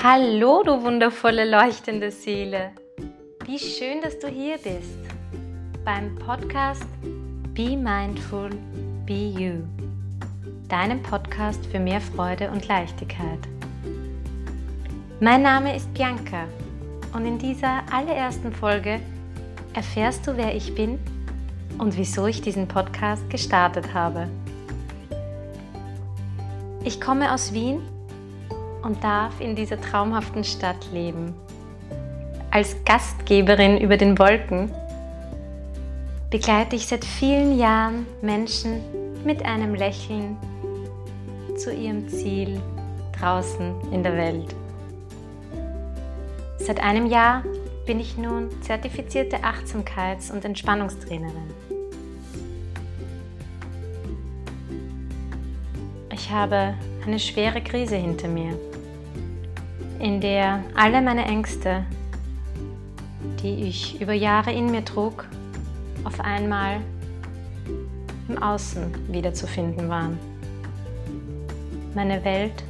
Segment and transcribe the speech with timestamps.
[0.00, 2.70] Hallo, du wundervolle leuchtende Seele.
[3.46, 4.96] Wie schön, dass du hier bist
[5.84, 6.86] beim Podcast
[7.52, 8.50] Be Mindful,
[9.04, 9.54] Be You.
[10.68, 13.40] Deinem Podcast für mehr Freude und Leichtigkeit.
[15.18, 16.44] Mein Name ist Bianca
[17.12, 19.00] und in dieser allerersten Folge
[19.74, 21.00] erfährst du, wer ich bin
[21.78, 24.28] und wieso ich diesen Podcast gestartet habe.
[26.84, 27.82] Ich komme aus Wien
[28.82, 31.34] und darf in dieser traumhaften Stadt leben.
[32.50, 34.70] Als Gastgeberin über den Wolken
[36.30, 38.80] begleite ich seit vielen Jahren Menschen
[39.24, 40.36] mit einem Lächeln
[41.56, 42.60] zu ihrem Ziel
[43.18, 44.54] draußen in der Welt.
[46.58, 47.42] Seit einem Jahr
[47.86, 51.50] bin ich nun zertifizierte Achtsamkeits- und Entspannungstrainerin.
[56.12, 56.74] Ich habe
[57.08, 58.58] eine schwere Krise hinter mir
[59.98, 61.86] in der alle meine Ängste,
[63.42, 65.26] die ich über Jahre in mir trug,
[66.04, 66.80] auf einmal
[68.28, 70.18] im Außen wiederzufinden waren.
[71.94, 72.62] Meine Welt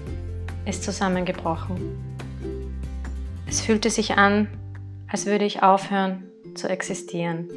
[0.64, 1.98] ist zusammengebrochen.
[3.48, 4.46] Es fühlte sich an,
[5.08, 6.22] als würde ich aufhören
[6.54, 7.48] zu existieren.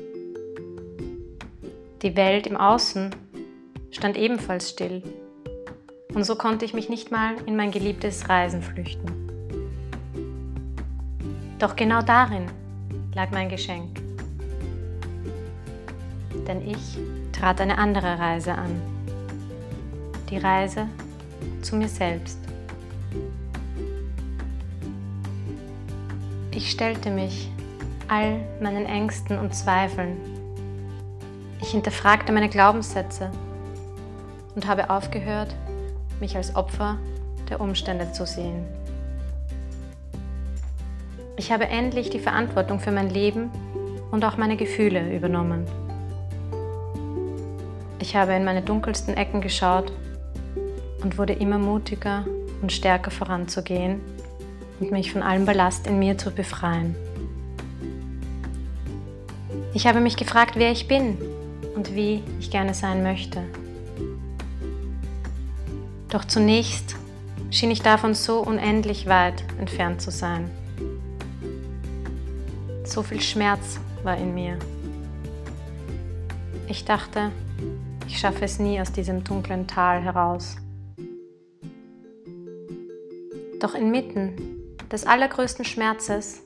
[2.01, 3.11] Die Welt im Außen
[3.91, 5.03] stand ebenfalls still
[6.13, 9.11] und so konnte ich mich nicht mal in mein geliebtes Reisen flüchten.
[11.59, 12.47] Doch genau darin
[13.13, 14.01] lag mein Geschenk.
[16.47, 16.97] Denn ich
[17.31, 18.81] trat eine andere Reise an.
[20.29, 20.87] Die Reise
[21.61, 22.39] zu mir selbst.
[26.51, 27.49] Ich stellte mich
[28.07, 30.17] all meinen Ängsten und Zweifeln.
[31.61, 33.31] Ich hinterfragte meine Glaubenssätze
[34.55, 35.55] und habe aufgehört,
[36.21, 36.97] mich als Opfer
[37.49, 38.65] der Umstände zu sehen.
[41.35, 43.49] Ich habe endlich die Verantwortung für mein Leben
[44.11, 45.65] und auch meine Gefühle übernommen.
[47.99, 49.91] Ich habe in meine dunkelsten Ecken geschaut
[51.03, 52.25] und wurde immer mutiger
[52.61, 54.01] und stärker voranzugehen
[54.79, 56.95] und mich von allem Ballast in mir zu befreien.
[59.73, 61.17] Ich habe mich gefragt, wer ich bin
[61.75, 63.43] und wie ich gerne sein möchte.
[66.11, 66.97] Doch zunächst
[67.51, 70.51] schien ich davon so unendlich weit entfernt zu sein.
[72.83, 74.59] So viel Schmerz war in mir.
[76.67, 77.31] Ich dachte,
[78.07, 80.57] ich schaffe es nie aus diesem dunklen Tal heraus.
[83.61, 84.33] Doch inmitten
[84.91, 86.41] des allergrößten Schmerzes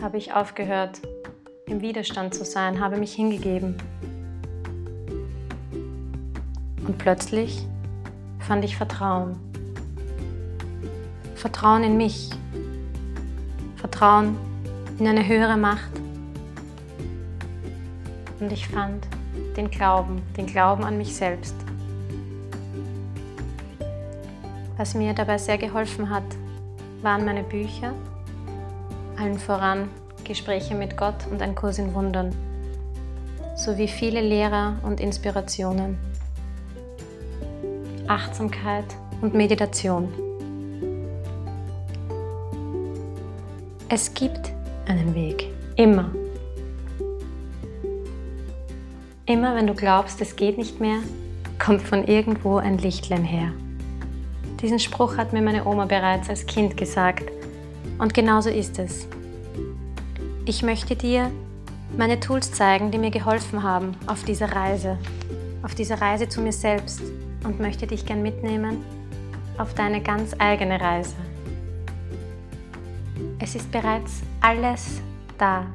[0.00, 1.00] habe ich aufgehört,
[1.66, 3.74] im Widerstand zu sein, habe mich hingegeben.
[6.86, 7.66] Und plötzlich
[8.50, 9.38] fand ich Vertrauen.
[11.36, 12.30] Vertrauen in mich.
[13.76, 14.36] Vertrauen
[14.98, 15.92] in eine höhere Macht.
[18.40, 19.06] Und ich fand
[19.56, 21.54] den Glauben, den Glauben an mich selbst.
[24.76, 26.24] Was mir dabei sehr geholfen hat,
[27.02, 27.92] waren meine Bücher,
[29.16, 29.88] allen voran
[30.24, 32.34] Gespräche mit Gott und ein Kurs in Wundern,
[33.54, 36.09] sowie viele Lehrer und Inspirationen,
[38.10, 40.08] Achtsamkeit und Meditation.
[43.88, 44.50] Es gibt
[44.88, 45.46] einen Weg.
[45.76, 46.10] Immer.
[49.26, 50.98] Immer wenn du glaubst, es geht nicht mehr,
[51.60, 53.52] kommt von irgendwo ein Lichtlein her.
[54.60, 57.30] Diesen Spruch hat mir meine Oma bereits als Kind gesagt
[57.98, 59.06] und genauso ist es.
[60.46, 61.30] Ich möchte dir
[61.96, 64.98] meine Tools zeigen, die mir geholfen haben auf dieser Reise,
[65.62, 67.02] auf dieser Reise zu mir selbst
[67.44, 68.84] und möchte dich gern mitnehmen
[69.58, 71.16] auf deine ganz eigene Reise.
[73.38, 75.00] Es ist bereits alles
[75.38, 75.66] da.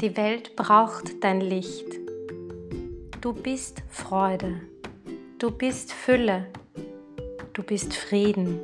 [0.00, 1.86] Die Welt braucht dein Licht.
[3.20, 4.60] Du bist Freude.
[5.38, 6.46] Du bist Fülle.
[7.52, 8.60] Du bist Frieden.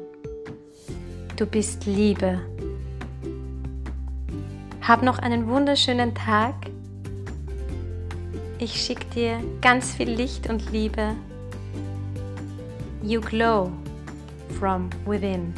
[1.37, 2.41] Du bist Liebe.
[4.87, 6.55] Hab noch einen wunderschönen Tag.
[8.59, 11.17] Ich schicke dir ganz viel Licht und Liebe.
[13.03, 13.73] You glow
[14.61, 15.53] from within.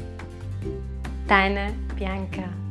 [1.29, 2.63] Deine Bianca.